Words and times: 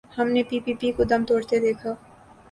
ہم 0.17 0.27
نے 0.35 0.41
P 0.49 0.57
P 0.65 0.73
P 0.79 0.87
کو 0.97 1.03
دم 1.03 1.21
توڑتے 1.27 1.55
دیکھا۔ 1.59 1.91